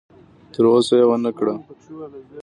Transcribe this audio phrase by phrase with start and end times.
[0.53, 1.55] تر اوسه یې ونه کړه.